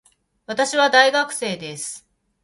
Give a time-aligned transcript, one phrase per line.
[0.47, 2.07] 私は大学生です。